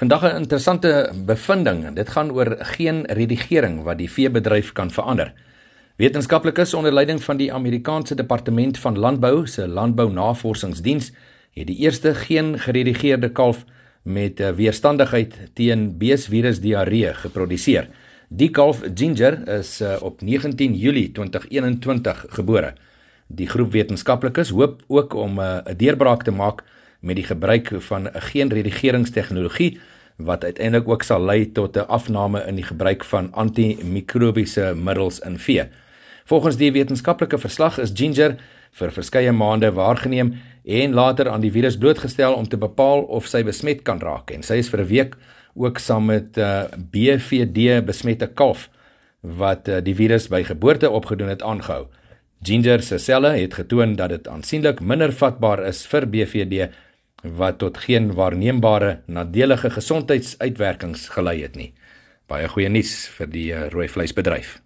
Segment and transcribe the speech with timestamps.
[0.00, 1.92] Vandag 'n interessante bevinding.
[1.92, 5.32] Dit gaan oor geen redigering wat die veebedryf kan verander.
[5.96, 11.12] Wetenskaplikes onder leiding van die Amerikaanse Departement van Landbou se Landbounavorsingsdiens
[11.52, 13.64] het die eerste geen geredigeerde kalf
[14.02, 17.88] met eh, weerstandigheid teen beesvirus diarree geproduseer.
[18.28, 22.74] Die kalf Ginger is eh, op 19 Julie 2021 gebore.
[23.26, 26.64] Die groep wetenskaplikes hoop ook om eh, 'n deurbraak te maak
[27.00, 29.78] met die gebruik van 'n geenredigeringstegnologie
[30.16, 35.38] wat uiteindelik ook sal lei tot 'n afname in die gebruik van antimikrobiese middels in
[35.38, 35.64] vee.
[36.24, 38.36] Volgens die wetenskaplike verslag is ginger
[38.70, 40.34] vir verskeie maande waargeneem
[40.64, 44.42] en later aan die virus blootgestel om te bepaal of sy besmet kan raak en
[44.42, 45.16] sy is vir 'n week
[45.54, 48.68] ook saam met uh, BVD besmette kalf
[49.20, 51.86] wat uh, die virus by geboorte opgedoen het aangehou.
[52.42, 56.70] Ginger se selle het getoon dat dit aansienlik minder vatbaar is vir BVD
[57.22, 61.72] wat tot geen waarneembare nadelige gesondheidsuitwerkings gelei het nie.
[62.30, 64.60] Baie goeie nuus vir die eh, rooi vleisbedryf.